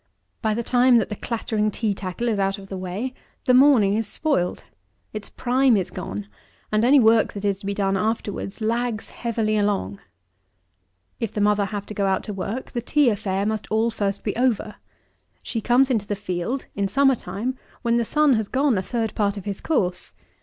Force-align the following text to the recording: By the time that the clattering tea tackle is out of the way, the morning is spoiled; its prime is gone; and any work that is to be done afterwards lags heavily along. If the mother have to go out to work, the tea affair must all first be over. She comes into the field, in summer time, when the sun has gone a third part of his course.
By 0.41 0.55
the 0.55 0.63
time 0.63 0.97
that 0.97 1.09
the 1.09 1.15
clattering 1.15 1.69
tea 1.69 1.93
tackle 1.93 2.27
is 2.27 2.39
out 2.39 2.57
of 2.57 2.69
the 2.69 2.77
way, 2.79 3.13
the 3.45 3.53
morning 3.53 3.93
is 3.93 4.07
spoiled; 4.07 4.63
its 5.13 5.29
prime 5.29 5.77
is 5.77 5.91
gone; 5.91 6.27
and 6.71 6.83
any 6.83 6.99
work 6.99 7.33
that 7.33 7.45
is 7.45 7.59
to 7.59 7.67
be 7.67 7.75
done 7.75 7.95
afterwards 7.95 8.61
lags 8.61 9.11
heavily 9.11 9.57
along. 9.59 10.01
If 11.19 11.31
the 11.31 11.39
mother 11.39 11.65
have 11.65 11.85
to 11.85 11.93
go 11.93 12.07
out 12.07 12.23
to 12.23 12.33
work, 12.33 12.71
the 12.71 12.81
tea 12.81 13.09
affair 13.11 13.45
must 13.45 13.67
all 13.69 13.91
first 13.91 14.23
be 14.23 14.35
over. 14.35 14.77
She 15.43 15.61
comes 15.61 15.91
into 15.91 16.07
the 16.07 16.15
field, 16.15 16.65
in 16.73 16.87
summer 16.87 17.13
time, 17.15 17.55
when 17.83 17.97
the 17.97 18.03
sun 18.03 18.33
has 18.33 18.47
gone 18.47 18.79
a 18.79 18.81
third 18.81 19.13
part 19.13 19.37
of 19.37 19.45
his 19.45 19.61
course. 19.61 20.15